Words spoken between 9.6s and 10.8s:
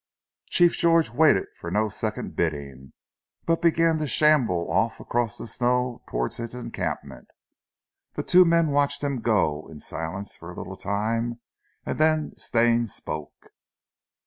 in silence for a little